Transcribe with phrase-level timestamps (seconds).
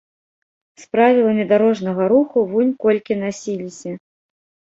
[0.83, 3.91] З правіламі дарожнага руху вунь колькі насіліся!